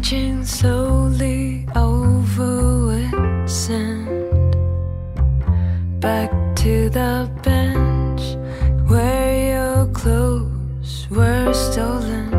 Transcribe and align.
marching 0.00 0.42
slowly 0.42 1.66
over 1.76 2.86
wet 2.86 3.50
sand 3.50 4.56
back 6.00 6.30
to 6.56 6.88
the 6.88 7.30
bench 7.42 8.22
where 8.88 9.52
your 9.52 9.86
clothes 9.92 11.06
were 11.10 11.52
stolen. 11.52 12.30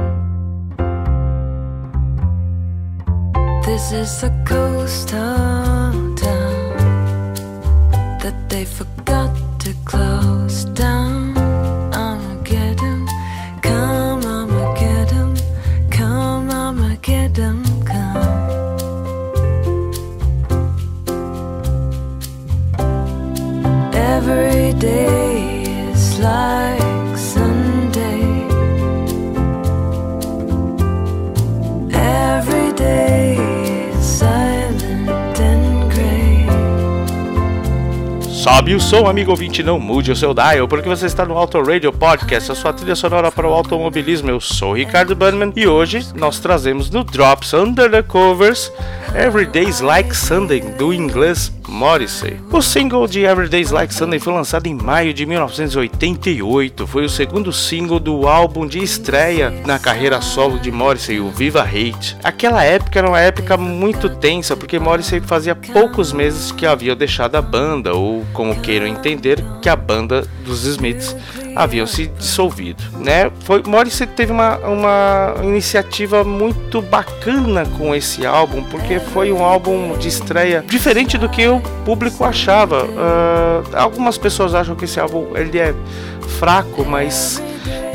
This 3.64 3.92
is 3.92 4.22
the 4.22 4.32
coastal 4.44 5.20
town 5.20 5.81
Sobe 38.62 38.76
o 38.76 38.80
som, 38.80 39.08
amigo 39.08 39.32
ouvinte, 39.32 39.64
não 39.64 39.80
mude 39.80 40.12
o 40.12 40.16
seu 40.16 40.36
dial, 40.36 40.68
porque 40.68 40.88
você 40.88 41.08
está 41.08 41.26
no 41.26 41.36
Auto 41.36 41.60
Radio 41.64 41.92
Podcast, 41.92 42.52
a 42.52 42.54
sua 42.54 42.72
trilha 42.72 42.96
sonora 42.96 43.32
para 43.32 43.48
o 43.48 43.52
automobilismo. 43.52 44.30
Eu 44.30 44.40
sou 44.40 44.74
Ricardo 44.74 45.16
Bannerman 45.16 45.52
e 45.56 45.66
hoje 45.66 46.06
nós 46.14 46.40
trazemos 46.40 46.88
no 46.92 47.04
Drops 47.04 47.56
Under 47.56 47.90
the 47.90 48.04
Covers 48.04 48.72
Every 49.14 49.46
Day's 49.46 49.82
Like 49.82 50.16
Sunday, 50.16 50.62
do 50.62 50.94
inglês 50.94 51.52
Morrissey. 51.68 52.38
O 52.50 52.62
single 52.62 53.08
de 53.08 53.26
Every 53.26 53.50
Day's 53.50 53.70
Like 53.70 53.94
Sunday 53.94 54.20
foi 54.20 54.32
lançado 54.32 54.68
em 54.68 54.74
maio 54.74 55.14
de 55.14 55.26
1988. 55.26 56.88
Foi 56.88 57.04
o 57.04 57.10
segundo 57.10 57.52
single 57.52 58.00
do 58.00 58.26
álbum 58.26 58.66
de 58.66 58.80
estreia 58.80 59.52
na 59.66 59.78
carreira 59.78 60.22
solo 60.22 60.58
de 60.60 60.72
Morrissey, 60.72 61.20
o 61.20 61.30
Viva 61.30 61.62
Hate. 61.62 62.16
Aquela 62.24 62.64
época 62.64 63.00
era 63.00 63.08
uma 63.10 63.20
época 63.20 63.58
muito 63.58 64.10
tensa, 64.10 64.56
porque 64.56 64.80
Morrissey 64.80 65.20
fazia 65.20 65.56
poucos 65.56 66.14
meses 66.14 66.54
que 66.54 66.66
havia 66.66 66.96
deixado 66.96 67.36
a 67.36 67.42
banda, 67.42 67.94
ou 67.94 68.26
como 68.32 68.62
queiram 68.62 68.88
entender, 68.88 69.44
que 69.62 69.68
a 69.68 69.76
banda 69.76 70.26
dos 70.46 70.64
Smiths 70.64 71.16
haviam 71.56 71.86
se 71.86 72.08
dissolvido, 72.08 72.84
né? 73.00 73.32
Foi 73.44 73.62
Morrissey 73.66 74.08
teve 74.08 74.32
uma, 74.32 74.58
uma 74.58 75.36
iniciativa 75.44 76.24
muito 76.24 76.82
bacana 76.82 77.66
com 77.78 77.94
esse 77.96 78.26
álbum, 78.26 78.64
porque 78.64 79.00
foi 79.00 79.32
um 79.32 79.44
álbum 79.44 79.98
de 79.98 80.08
estreia 80.08 80.64
diferente 80.68 81.18
do 81.18 81.30
que 81.30 81.48
o 81.48 81.62
público 81.86 82.24
achava. 82.24 82.88
Ah, 82.98 83.84
algumas 83.84 84.18
pessoas 84.18 84.54
acham 84.54 84.76
que 84.76 84.86
esse 84.86 85.00
álbum 85.00 85.28
ele 85.36 85.60
é 85.60 85.74
fraco, 86.30 86.86
mas 86.86 87.42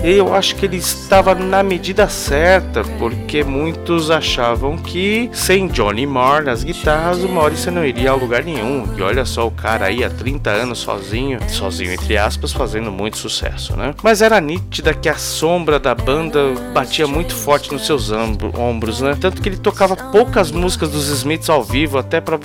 eu 0.04 0.34
acho 0.34 0.54
que 0.56 0.66
ele 0.66 0.76
estava 0.76 1.34
na 1.34 1.62
medida 1.62 2.08
certa, 2.08 2.84
porque 2.98 3.42
muitos 3.42 4.10
achavam 4.10 4.76
que 4.76 5.28
sem 5.32 5.66
Johnny 5.68 6.06
Marr 6.06 6.44
nas 6.44 6.62
guitarras 6.62 7.24
o 7.24 7.28
Morrison 7.28 7.70
não 7.72 7.84
iria 7.84 8.10
a 8.10 8.14
lugar 8.14 8.44
nenhum. 8.44 8.86
E 8.96 9.02
olha 9.02 9.24
só 9.24 9.46
o 9.46 9.50
cara 9.50 9.86
aí 9.86 10.04
há 10.04 10.10
30 10.10 10.50
anos 10.50 10.78
sozinho, 10.78 11.38
sozinho 11.48 11.92
entre 11.92 12.16
aspas, 12.16 12.52
fazendo 12.52 12.92
muito 12.92 13.16
sucesso, 13.16 13.74
né? 13.74 13.94
Mas 14.02 14.20
era 14.22 14.40
nítida 14.40 14.92
que 14.94 15.08
a 15.08 15.16
sombra 15.16 15.80
da 15.80 15.94
banda 15.94 16.40
batia 16.72 17.06
muito 17.06 17.34
forte 17.34 17.72
nos 17.72 17.86
seus 17.86 18.12
ombro- 18.12 18.52
ombros, 18.60 19.00
né? 19.00 19.16
Tanto 19.18 19.40
que 19.42 19.48
ele 19.48 19.56
tocava 19.56 19.96
poucas 19.96 20.52
músicas 20.52 20.90
dos 20.90 21.08
Smiths 21.08 21.48
ao 21.50 21.64
vivo, 21.64 21.98
até 21.98 22.20
para 22.20 22.38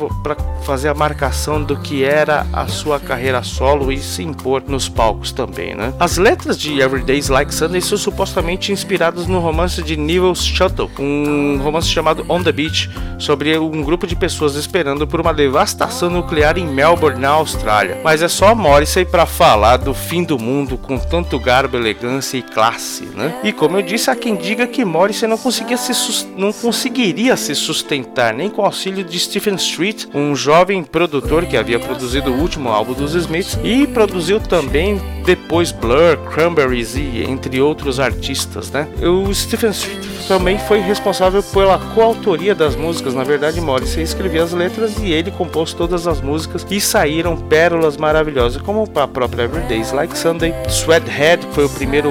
fazer 0.63 0.87
a 0.87 0.93
marcação 0.95 1.61
do 1.61 1.77
que 1.79 2.03
era 2.03 2.47
a 2.53 2.65
sua 2.67 2.99
carreira 2.99 3.43
solo 3.43 3.91
e 3.91 3.99
se 3.99 4.23
impor 4.23 4.63
nos 4.65 4.87
palcos 4.87 5.31
também, 5.31 5.70
né? 5.75 5.93
As 5.99 6.17
letras 6.17 6.57
de 6.57 6.79
Everyday's 6.79 7.29
Like 7.29 7.53
Sunday 7.53 7.81
são 7.81 7.97
supostamente 7.97 8.71
inspiradas 8.71 9.27
no 9.27 9.39
romance 9.39 9.81
de 9.81 9.97
Neville 9.97 10.35
Shuttle, 10.35 10.89
um 10.99 11.59
romance 11.61 11.87
chamado 11.87 12.25
On 12.29 12.41
the 12.41 12.51
Beach, 12.51 12.89
sobre 13.17 13.57
um 13.57 13.83
grupo 13.83 14.07
de 14.07 14.15
pessoas 14.15 14.55
esperando 14.55 15.07
por 15.07 15.21
uma 15.21 15.33
devastação 15.33 16.09
nuclear 16.09 16.57
em 16.57 16.67
Melbourne, 16.67 17.19
na 17.19 17.29
Austrália. 17.29 17.99
Mas 18.03 18.21
é 18.21 18.27
só 18.27 18.55
Morrissey 18.55 19.05
para 19.05 19.25
falar 19.25 19.77
do 19.77 19.93
fim 19.93 20.23
do 20.23 20.39
mundo 20.39 20.77
com 20.77 20.97
tanto 20.97 21.39
garbo, 21.39 21.77
elegância 21.77 22.37
e 22.37 22.41
classe, 22.41 23.05
né? 23.05 23.39
E 23.43 23.51
como 23.51 23.77
eu 23.77 23.81
disse, 23.81 24.09
há 24.09 24.15
quem 24.15 24.35
diga 24.35 24.67
que 24.67 24.83
Morrissey 24.83 25.27
não 25.27 25.37
conseguia 25.37 25.77
se 25.77 25.91
não 26.37 26.51
conseguiria 26.51 27.35
se 27.37 27.53
sustentar 27.55 28.33
nem 28.33 28.49
com 28.49 28.61
o 28.61 28.65
auxílio 28.65 29.03
de 29.03 29.19
Stephen 29.19 29.55
Street, 29.55 30.05
um 30.13 30.35
jovem 30.35 30.83
produtor 30.83 31.45
que 31.45 31.57
havia 31.57 31.79
produzido 31.79 32.31
o 32.31 32.39
último 32.39 32.69
álbum 32.69 32.93
dos 32.93 33.13
Smiths 33.13 33.59
e 33.63 33.87
produziu 33.87 34.39
também 34.39 34.99
depois 35.25 35.60
Blur, 35.69 36.17
Cranberries 36.31 36.95
e 36.95 37.25
entre 37.27 37.59
outros 37.61 37.99
artistas, 37.99 38.71
né? 38.71 38.87
O 39.01 39.33
Stephen 39.33 39.71
Street 39.71 40.11
também 40.27 40.57
foi 40.57 40.79
responsável 40.79 41.43
pela 41.43 41.77
coautoria 41.93 42.55
das 42.55 42.75
músicas. 42.75 43.13
Na 43.13 43.23
verdade, 43.25 43.59
Morrissey 43.59 44.01
escrevia 44.01 44.43
as 44.43 44.53
letras 44.53 44.97
e 44.97 45.11
ele 45.11 45.29
compôs 45.29 45.73
todas 45.73 46.07
as 46.07 46.21
músicas 46.21 46.65
e 46.69 46.79
saíram 46.79 47.35
pérolas 47.35 47.97
maravilhosas, 47.97 48.61
como 48.61 48.89
a 48.95 49.07
própria 49.07 49.43
Everyday's 49.43 49.91
Like 49.91 50.17
Sunday, 50.17 50.53
Sweathead 50.69 51.45
foi 51.51 51.65
o 51.65 51.69
primeiro 51.69 52.09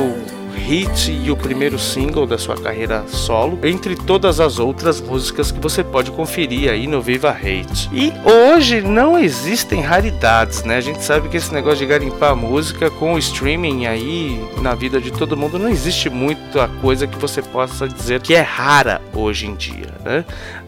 hit 0.50 1.10
e 1.10 1.30
o 1.30 1.36
primeiro 1.36 1.78
single 1.78 2.26
da 2.26 2.38
sua 2.38 2.56
carreira 2.56 3.04
solo, 3.08 3.58
entre 3.62 3.96
todas 3.96 4.40
as 4.40 4.58
outras 4.58 5.00
músicas 5.00 5.50
que 5.50 5.60
você 5.60 5.82
pode 5.82 6.10
conferir 6.10 6.70
aí 6.70 6.86
no 6.86 7.00
Viva 7.00 7.30
Hate. 7.30 7.88
E 7.92 8.12
hoje 8.24 8.80
não 8.80 9.18
existem 9.18 9.80
raridades, 9.80 10.64
né? 10.64 10.76
A 10.76 10.80
gente 10.80 11.02
sabe 11.02 11.28
que 11.28 11.36
esse 11.36 11.52
negócio 11.52 11.78
de 11.78 11.86
garimpar 11.86 12.34
música 12.36 12.90
com 12.90 13.14
o 13.14 13.18
streaming 13.18 13.86
aí 13.86 14.42
na 14.60 14.74
vida 14.74 15.00
de 15.00 15.10
todo 15.10 15.36
mundo 15.36 15.58
não 15.58 15.68
existe 15.68 16.10
muita 16.10 16.68
coisa 16.80 17.06
que 17.06 17.18
você 17.18 17.42
possa 17.42 17.88
dizer 17.88 18.20
que 18.20 18.34
é 18.34 18.40
rara 18.40 19.00
hoje 19.14 19.46
em 19.46 19.54
dia, 19.54 19.94
né? 20.04 20.24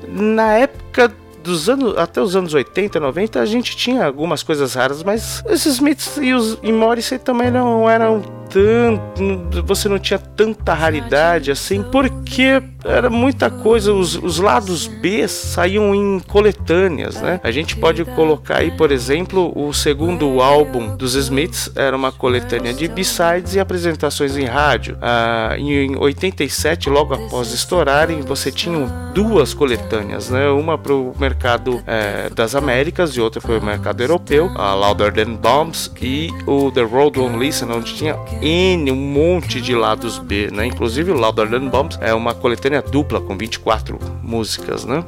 Na 0.08 0.54
época 0.54 1.12
dos 1.42 1.68
anos 1.68 1.96
até 1.98 2.20
os 2.20 2.36
anos 2.36 2.54
80, 2.54 3.00
90, 3.00 3.40
a 3.40 3.46
gente 3.46 3.76
tinha 3.76 4.06
algumas 4.06 4.42
coisas 4.42 4.74
raras, 4.74 5.02
mas 5.02 5.42
esses 5.48 5.74
Smiths 5.74 6.16
e 6.18 6.32
os 6.32 6.58
e 6.62 6.72
Morrissey 6.72 7.18
também 7.18 7.50
não 7.50 7.88
eram 7.90 8.22
tanto, 8.52 9.62
você 9.64 9.88
não 9.88 9.98
tinha 9.98 10.18
tanta 10.18 10.74
raridade 10.74 11.50
assim, 11.50 11.82
porque 11.82 12.62
era 12.84 13.08
muita 13.08 13.50
coisa, 13.50 13.92
os, 13.92 14.14
os 14.16 14.38
lados 14.38 14.86
B 14.86 15.26
saíam 15.26 15.94
em 15.94 16.20
coletâneas, 16.20 17.20
né? 17.20 17.40
A 17.42 17.50
gente 17.50 17.76
pode 17.76 18.04
colocar 18.04 18.58
aí, 18.58 18.70
por 18.72 18.92
exemplo, 18.92 19.52
o 19.56 19.72
segundo 19.72 20.40
álbum 20.40 20.96
dos 20.96 21.14
Smiths 21.14 21.70
era 21.74 21.96
uma 21.96 22.12
coletânea 22.12 22.74
de 22.74 22.88
B-sides 22.88 23.54
e 23.54 23.60
apresentações 23.60 24.36
em 24.36 24.44
rádio. 24.44 24.98
Ah, 25.00 25.54
em 25.56 25.96
87, 25.96 26.90
logo 26.90 27.14
após 27.14 27.52
estourarem, 27.52 28.20
você 28.20 28.50
tinha 28.50 28.86
duas 29.14 29.54
coletâneas, 29.54 30.28
né? 30.30 30.48
Uma 30.48 30.76
para 30.76 30.94
o 30.94 31.14
mercado 31.18 31.82
eh, 31.86 32.30
das 32.34 32.54
Américas 32.54 33.16
e 33.16 33.20
outra 33.20 33.40
para 33.40 33.58
o 33.58 33.64
mercado 33.64 34.02
europeu, 34.02 34.50
a 34.56 34.74
Louder 34.74 35.12
Than 35.12 35.34
Bombs 35.34 35.90
e 36.00 36.30
o 36.46 36.70
The 36.70 36.82
Road 36.82 37.18
Won't 37.18 37.38
Listen, 37.38 37.70
onde 37.70 37.94
tinha 37.94 38.16
N, 38.42 38.90
um 38.90 38.96
monte 38.96 39.60
de 39.60 39.74
lados 39.74 40.18
B, 40.18 40.50
né? 40.50 40.66
Inclusive 40.66 41.12
o 41.12 41.14
Louder 41.14 41.48
Than 41.48 41.68
Bombs 41.68 41.98
é 42.00 42.12
uma 42.12 42.34
coletânea 42.34 42.82
dupla 42.82 43.20
com 43.20 43.36
24 43.38 43.98
músicas, 44.22 44.84
né? 44.84 45.04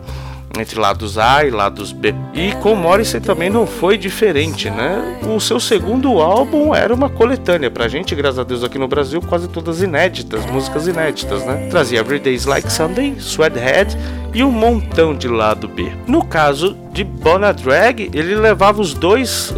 Entre 0.59 0.79
lados 0.79 1.19
A 1.19 1.45
e 1.45 1.51
lados 1.51 1.93
B. 1.93 2.15
E 2.33 2.53
com 2.63 2.75
Morrissey 2.75 3.21
também 3.21 3.51
não 3.51 3.67
foi 3.67 3.99
diferente, 3.99 4.71
né? 4.71 5.19
O 5.29 5.41
seu 5.41 5.59
segundo 5.59 6.21
álbum 6.21 6.75
era 6.75 6.95
uma 6.95 7.09
coletânea. 7.09 7.71
Pra 7.71 7.89
gente, 7.89 8.15
graças 8.15 8.39
a 8.39 8.45
Deus, 8.45 8.63
aqui 8.63 8.79
no 8.79 8.87
Brasil, 8.87 9.21
quase 9.21 9.49
todas 9.49 9.83
inéditas, 9.83 10.47
músicas 10.47 10.87
inéditas, 10.87 11.45
né? 11.45 11.69
Trazia 11.71 12.01
Everyday's 12.01 12.45
Like 12.47 12.73
Sunday, 12.73 13.17
Sweathead 13.19 13.97
e 14.33 14.45
um 14.45 14.51
montão 14.51 15.15
de 15.15 15.29
lado 15.29 15.67
B. 15.67 15.93
No 16.07 16.25
caso 16.25 16.77
de 16.93 17.03
Bona 17.05 17.53
Drag, 17.53 18.11
ele 18.13 18.35
levava 18.35 18.81
os 18.81 18.95
dois, 18.95 19.53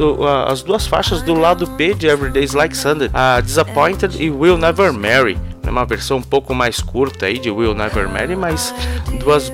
as 0.47 0.62
duas 0.62 0.87
faixas 0.87 1.23
do 1.23 1.35
lado 1.35 1.67
B 1.67 1.94
de 1.94 2.06
Everyday's 2.06 2.53
Like 2.53 2.76
Sunday, 2.76 3.11
a 3.12 3.41
Disappointed 3.41 4.23
e 4.23 4.31
Will 4.31 4.56
Never 4.56 4.93
Marry. 4.93 5.38
É 5.67 5.71
uma 5.71 5.85
versão 5.85 6.19
um 6.19 6.23
pouco 6.23 6.55
mais 6.55 6.81
curta 6.81 7.27
aí 7.27 7.39
de 7.39 7.51
Will 7.51 7.75
Never 7.75 8.09
Marry, 8.09 8.37
mas 8.37 8.75
duas, 9.21 9.53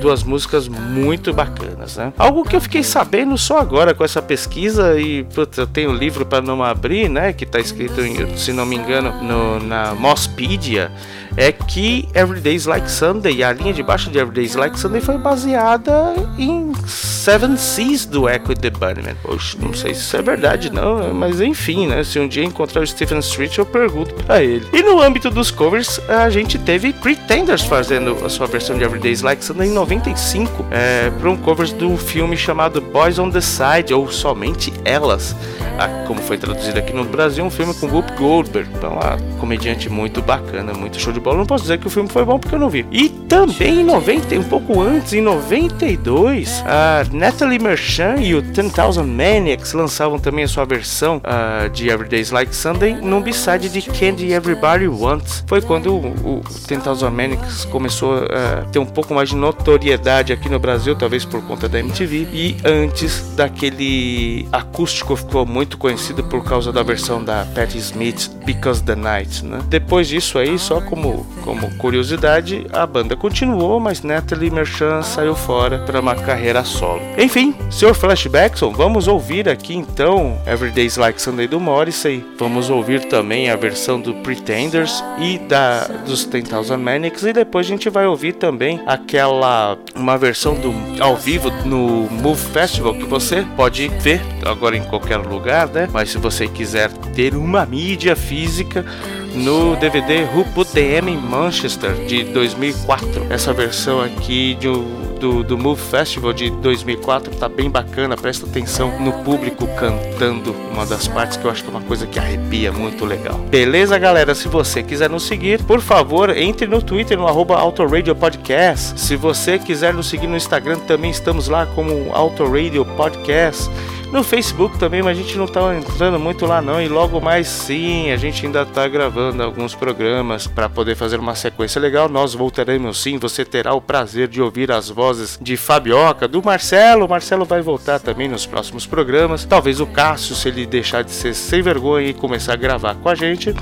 duas 0.00 0.22
músicas 0.22 0.68
muito 0.68 1.32
bacanas, 1.32 1.96
né? 1.96 2.12
Algo 2.18 2.44
que 2.44 2.56
eu 2.56 2.60
fiquei 2.60 2.82
sabendo 2.82 3.36
só 3.38 3.58
agora 3.58 3.94
com 3.94 4.04
essa 4.04 4.20
pesquisa 4.20 4.98
e 4.98 5.24
putz, 5.24 5.56
eu 5.58 5.66
tenho 5.66 5.90
o 5.90 5.94
livro 5.94 6.26
para 6.26 6.40
não 6.40 6.62
abrir, 6.62 7.08
né? 7.08 7.32
Que 7.32 7.46
tá 7.46 7.60
escrito, 7.60 8.02
se 8.36 8.52
não 8.52 8.66
me 8.66 8.76
engano, 8.76 9.22
no, 9.22 9.60
na 9.60 9.94
Mospedia 9.94 10.90
é 11.36 11.52
que 11.52 12.08
Everyday's 12.14 12.66
Like 12.66 12.90
Sunday, 12.90 13.42
a 13.42 13.52
linha 13.52 13.72
de 13.72 13.82
baixo 13.82 14.10
de 14.10 14.18
Everyday's 14.18 14.54
Like 14.54 14.78
Sunday 14.78 15.00
foi 15.00 15.18
baseada 15.18 16.14
em 16.38 16.72
Seven 16.86 17.56
Seas 17.56 18.04
do 18.04 18.28
Echo 18.28 18.54
the 18.54 18.70
Bunnymen. 18.70 19.14
Poxa, 19.22 19.56
não 19.60 19.72
sei 19.72 19.94
se 19.94 20.00
isso 20.00 20.16
é 20.16 20.22
verdade 20.22 20.70
não, 20.70 21.14
mas 21.14 21.40
enfim, 21.40 21.86
né? 21.86 22.02
Se 22.04 22.18
um 22.18 22.28
dia 22.28 22.44
encontrar 22.44 22.82
o 22.82 22.86
Stephen 22.86 23.20
Street, 23.20 23.56
eu 23.58 23.66
pergunto 23.66 24.14
pra 24.24 24.42
ele. 24.42 24.66
E 24.72 24.82
no 24.82 25.00
âmbito 25.00 25.30
dos 25.30 25.50
covers, 25.50 26.00
a 26.08 26.28
gente 26.30 26.58
teve 26.58 26.92
Pretenders 26.92 27.62
fazendo 27.62 28.24
a 28.24 28.28
sua 28.28 28.46
versão 28.46 28.76
de 28.76 28.84
Everyday's 28.84 29.22
Like 29.22 29.44
Sunday 29.44 29.68
em 29.68 29.72
95, 29.72 30.66
é, 30.70 31.10
para 31.10 31.30
um 31.30 31.36
cover 31.36 31.72
do 31.74 31.96
filme 31.96 32.36
chamado 32.36 32.80
Boys 32.80 33.18
on 33.18 33.30
the 33.30 33.40
Side, 33.40 33.94
ou 33.94 34.10
Somente 34.10 34.72
Elas, 34.84 35.34
ah, 35.78 36.04
como 36.06 36.20
foi 36.20 36.36
traduzido 36.36 36.78
aqui 36.78 36.92
no 36.92 37.04
Brasil, 37.04 37.44
um 37.44 37.50
filme 37.50 37.72
com 37.74 37.86
Whoop 37.86 38.12
Goldberg. 38.16 38.68
Então, 38.74 38.92
uma 38.92 39.16
comediante 39.38 39.88
muito 39.88 40.20
bacana, 40.20 40.72
muito 40.72 41.00
show 41.00 41.12
de 41.12 41.20
bola. 41.22 41.38
Não 41.38 41.46
posso 41.46 41.62
dizer 41.62 41.78
que 41.78 41.86
o 41.86 41.90
filme 41.90 42.08
foi 42.08 42.24
bom 42.24 42.38
porque 42.38 42.54
eu 42.54 42.58
não 42.58 42.68
vi. 42.68 42.86
E 42.90 43.08
também 43.08 43.80
em 43.80 43.84
90, 43.84 44.34
um 44.34 44.42
pouco 44.42 44.80
antes, 44.80 45.12
em 45.12 45.20
92, 45.20 46.62
a 46.66 47.04
Natalie 47.12 47.58
Merchant 47.58 48.18
e 48.20 48.34
o 48.34 48.42
10,000 48.42 49.04
Maniacs 49.06 49.72
lançavam 49.72 50.18
também 50.18 50.44
a 50.44 50.48
sua 50.48 50.64
versão 50.64 51.18
uh, 51.18 51.70
de 51.70 51.88
Everyday's 51.88 52.30
Like 52.30 52.54
Sunday 52.54 52.94
no 52.94 53.20
B-side 53.20 53.68
de 53.68 53.82
Candy 53.82 54.32
Everybody 54.32 54.88
Wants. 54.88 55.44
Foi 55.46 55.60
quando 55.60 55.94
o, 55.94 56.38
o 56.38 56.42
10,000 56.68 57.10
Maniacs 57.10 57.64
começou 57.66 58.14
a 58.14 58.64
uh, 58.64 58.70
ter 58.70 58.78
um 58.78 58.86
pouco 58.86 59.14
mais 59.14 59.30
de 59.30 59.36
notoriedade 59.36 60.32
aqui 60.32 60.48
no 60.48 60.58
Brasil, 60.58 60.94
talvez 60.94 61.24
por 61.24 61.42
conta 61.42 61.68
da 61.68 61.78
MTV, 61.78 62.28
e 62.32 62.56
antes 62.64 63.34
daquele 63.34 64.46
acústico 64.52 65.16
ficou 65.16 65.46
muito 65.46 65.78
conhecido 65.78 66.22
por 66.24 66.44
causa 66.44 66.72
da 66.72 66.82
versão 66.82 67.22
da 67.22 67.46
Patti 67.54 67.78
Smith, 67.78 68.30
Because 68.44 68.82
the 68.82 68.94
Night. 68.94 69.44
Né? 69.44 69.60
Depois 69.68 70.08
disso 70.08 70.38
aí, 70.38 70.58
só 70.58 70.80
como, 70.80 71.11
como 71.42 71.70
curiosidade, 71.76 72.66
a 72.72 72.86
banda 72.86 73.16
continuou, 73.16 73.80
mas 73.80 74.02
Natalie 74.02 74.50
Merchant 74.50 75.02
saiu 75.02 75.34
fora 75.34 75.78
para 75.80 76.00
uma 76.00 76.14
carreira 76.14 76.64
solo. 76.64 77.00
Enfim, 77.18 77.54
Sr. 77.70 77.94
Flashbackson, 77.94 78.72
vamos 78.72 79.08
ouvir 79.08 79.48
aqui 79.48 79.74
então 79.74 80.38
Everyday's 80.46 80.96
Like 80.96 81.20
Sunday 81.20 81.46
do 81.46 81.60
Morrissey. 81.60 82.24
Vamos 82.38 82.70
ouvir 82.70 83.04
também 83.06 83.50
a 83.50 83.56
versão 83.56 84.00
do 84.00 84.14
Pretenders 84.14 85.02
e 85.18 85.38
da 85.38 85.84
dos 86.06 86.24
10,000 86.24 86.78
Manics 86.78 87.22
e 87.22 87.32
depois 87.32 87.66
a 87.66 87.68
gente 87.68 87.90
vai 87.90 88.06
ouvir 88.06 88.34
também 88.34 88.80
aquela 88.86 89.76
uma 89.94 90.16
versão 90.16 90.54
do 90.54 90.72
ao 91.00 91.16
vivo 91.16 91.50
no 91.64 92.08
Move 92.10 92.40
Festival 92.52 92.94
que 92.94 93.04
você 93.04 93.46
pode 93.56 93.88
ver 93.88 94.20
agora 94.44 94.76
em 94.76 94.82
qualquer 94.84 95.18
lugar, 95.18 95.68
né? 95.68 95.88
Mas 95.92 96.10
se 96.10 96.18
você 96.18 96.46
quiser 96.46 96.90
ter 97.14 97.34
uma 97.34 97.64
mídia 97.66 98.16
física 98.16 98.84
no 99.34 99.76
DVD 99.76 100.24
Who 100.24 100.44
Put 100.54 100.72
the 100.72 100.96
M 100.96 101.10
in 101.10 101.16
Manchester 101.16 101.92
de 102.06 102.24
2004. 102.24 103.26
Essa 103.30 103.52
versão 103.52 104.00
aqui 104.00 104.56
do, 104.60 104.82
do, 105.18 105.44
do 105.44 105.58
Move 105.58 105.80
Festival 105.80 106.32
de 106.32 106.50
2004 106.50 107.36
tá 107.36 107.48
bem 107.48 107.70
bacana, 107.70 108.16
presta 108.16 108.46
atenção 108.46 108.98
no 109.00 109.12
público 109.24 109.66
cantando 109.76 110.52
uma 110.72 110.84
das 110.84 111.08
partes 111.08 111.36
que 111.36 111.44
eu 111.44 111.50
acho 111.50 111.62
que 111.62 111.68
é 111.68 111.70
uma 111.70 111.82
coisa 111.82 112.06
que 112.06 112.18
arrepia 112.18 112.72
muito 112.72 113.04
legal. 113.04 113.38
Beleza, 113.38 113.98
galera? 113.98 114.34
Se 114.34 114.48
você 114.48 114.82
quiser 114.82 115.08
nos 115.08 115.22
seguir, 115.22 115.62
por 115.62 115.80
favor, 115.80 116.36
entre 116.36 116.66
no 116.66 116.82
Twitter 116.82 117.16
no 117.16 117.26
arroba 117.26 117.56
Autoradio 117.56 118.14
Podcast. 118.14 118.98
Se 119.00 119.16
você 119.16 119.58
quiser 119.58 119.94
nos 119.94 120.08
seguir 120.08 120.26
no 120.26 120.36
Instagram, 120.36 120.78
também 120.80 121.10
estamos 121.10 121.48
lá 121.48 121.66
como 121.66 122.10
Autoradio 122.12 122.84
Podcast. 122.84 123.70
No 124.12 124.22
Facebook 124.22 124.78
também, 124.78 125.02
mas 125.02 125.16
a 125.16 125.20
gente 125.22 125.38
não 125.38 125.46
tá 125.46 125.74
entrando 125.74 126.18
muito 126.20 126.44
lá 126.44 126.60
não. 126.60 126.80
E 126.82 126.86
logo 126.86 127.18
mais 127.18 127.48
sim, 127.48 128.10
a 128.10 128.16
gente 128.16 128.44
ainda 128.44 128.66
tá 128.66 128.86
gravando 128.86 129.42
alguns 129.42 129.74
programas 129.74 130.46
para 130.46 130.68
poder 130.68 130.94
fazer 130.94 131.18
uma 131.18 131.34
sequência 131.34 131.80
legal. 131.80 132.10
Nós 132.10 132.34
voltaremos 132.34 133.00
sim, 133.00 133.16
você 133.16 133.42
terá 133.42 133.72
o 133.72 133.80
prazer 133.80 134.28
de 134.28 134.42
ouvir 134.42 134.70
as 134.70 134.90
vozes 134.90 135.38
de 135.40 135.56
Fabioca, 135.56 136.28
do 136.28 136.42
Marcelo. 136.42 137.06
O 137.06 137.08
Marcelo 137.08 137.46
vai 137.46 137.62
voltar 137.62 138.00
também 138.00 138.28
nos 138.28 138.44
próximos 138.44 138.86
programas. 138.86 139.46
Talvez 139.46 139.80
o 139.80 139.86
Cássio, 139.86 140.34
se 140.34 140.46
ele 140.46 140.66
deixar 140.66 141.02
de 141.02 141.10
ser 141.10 141.32
sem 141.32 141.62
vergonha 141.62 142.08
e 142.08 142.14
começar 142.14 142.52
a 142.52 142.56
gravar 142.56 142.94
com 142.96 143.08
a 143.08 143.14
gente. 143.14 143.54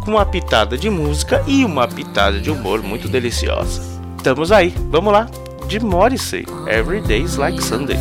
com 0.04 0.12
uma 0.12 0.24
pitada 0.24 0.78
de 0.78 0.88
música 0.88 1.42
e 1.48 1.64
uma 1.64 1.88
pitada 1.88 2.38
de 2.38 2.48
humor 2.48 2.80
muito 2.80 3.08
deliciosa. 3.08 3.82
Estamos 4.16 4.52
aí, 4.52 4.72
vamos 4.88 5.12
lá, 5.12 5.28
de 5.66 5.80
Morrissey, 5.80 6.46
Every 6.68 7.00
Day's 7.00 7.34
Like 7.34 7.60
Sunday. 7.60 7.98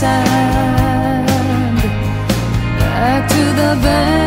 sand. 0.00 1.76
Back 2.80 3.28
to 3.28 3.42
the 3.60 3.70
bank 3.82 4.19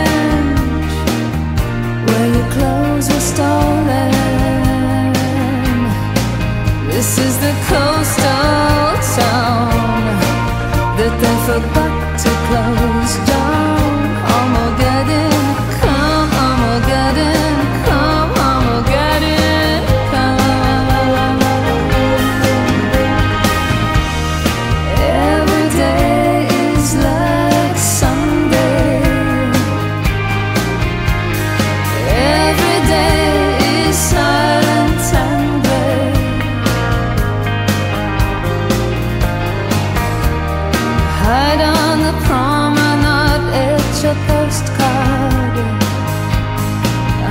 promenade, 42.26 43.46
etch 43.54 44.04
a 44.04 44.14
postcard. 44.28 45.56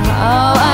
How 0.07 0.72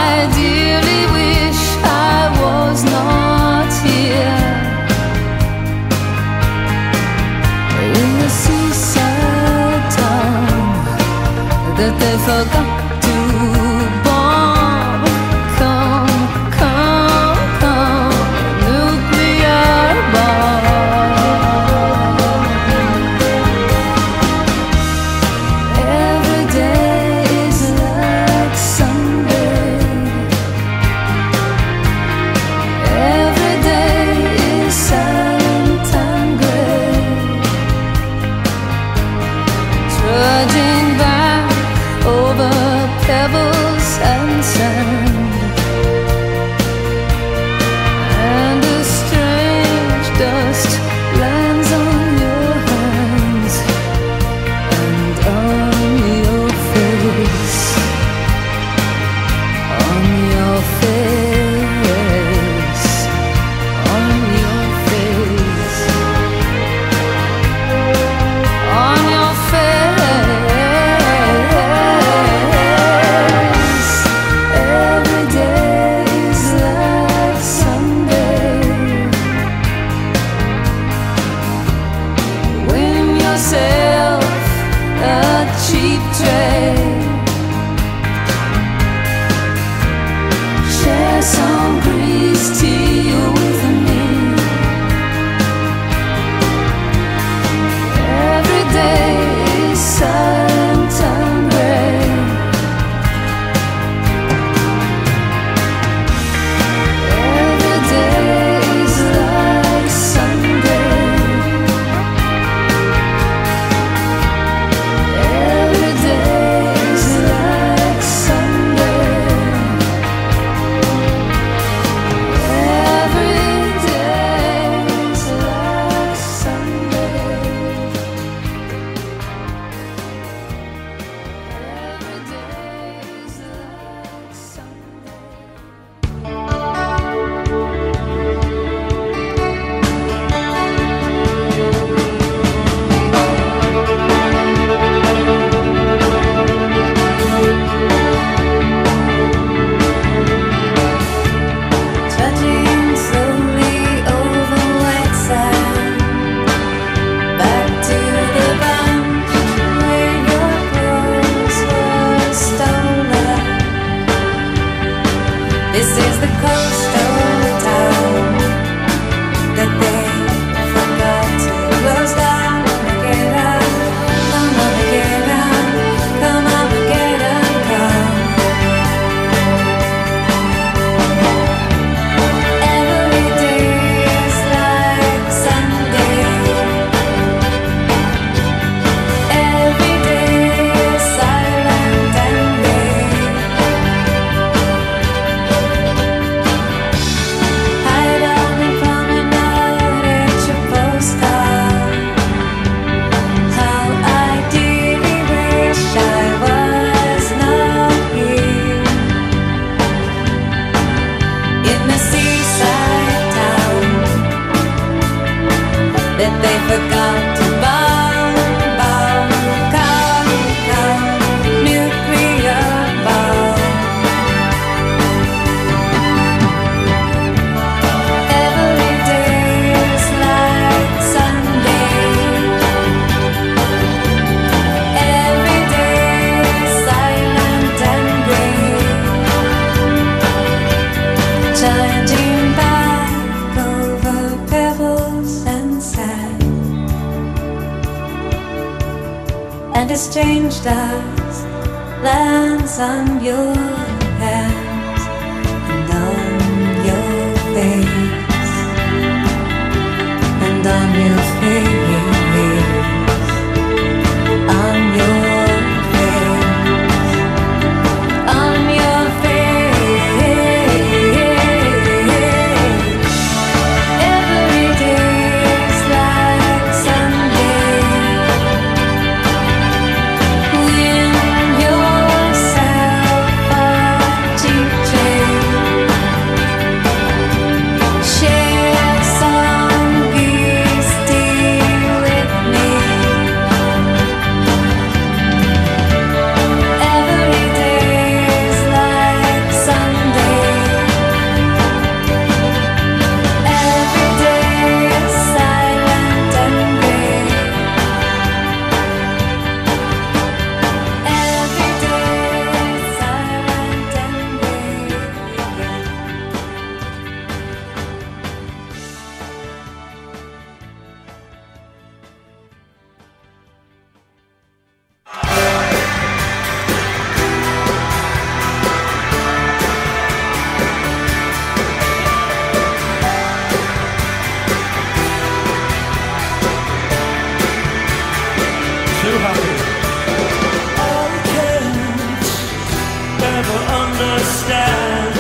understand 344.02 345.19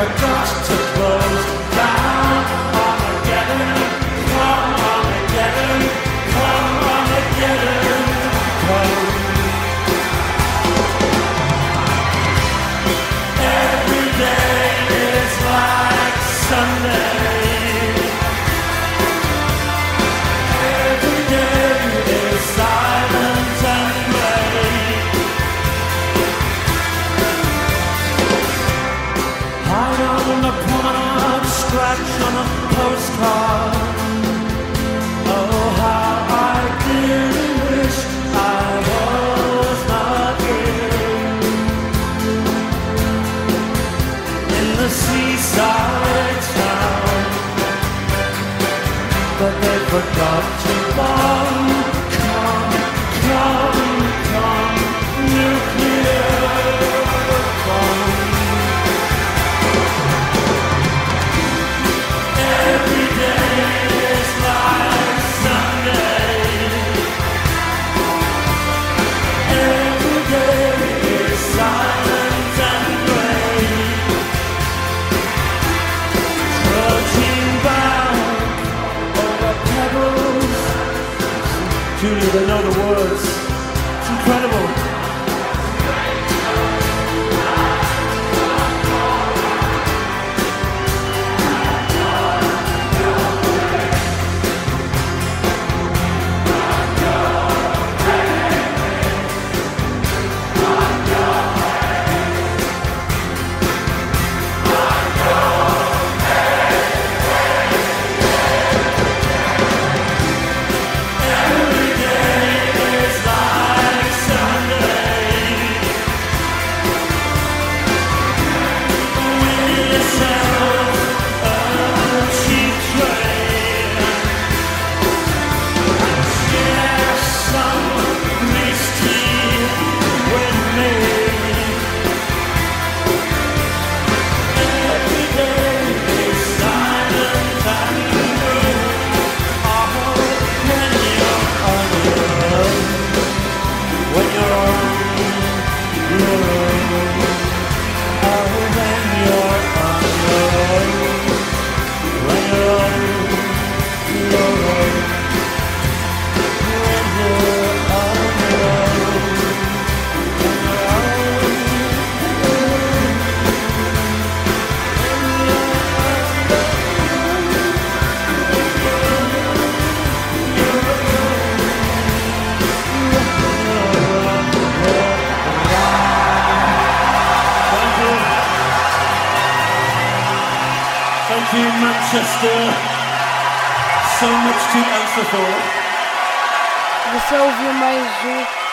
my 0.00 0.06
dust 0.06 0.70
to 0.70 0.76
close. 0.94 1.59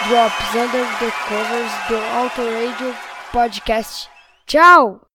Drops 0.07 0.55
Under 0.55 0.85
the 1.01 1.11
Covers 1.27 1.71
do 1.89 1.97
Auto 1.97 2.49
Radio 2.49 2.95
Podcast. 3.33 4.07
Tchau! 4.45 5.06